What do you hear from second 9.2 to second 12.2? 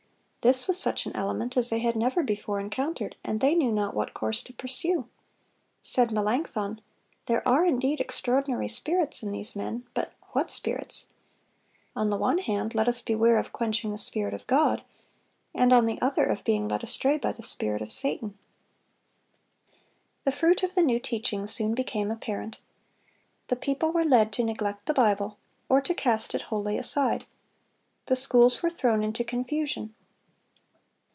in these men; but what spirits?... On the